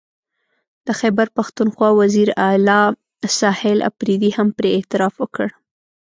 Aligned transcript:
د 0.85 0.87
خیبر 0.99 1.27
پښتونخوا 1.37 1.89
وزیر 2.01 2.29
اعلی 2.45 2.81
سهیل 3.39 3.79
اپريدي 3.89 4.29
هم 4.37 4.47
پرې 4.57 4.69
اعتراف 4.77 5.13
وکړ 5.19 5.47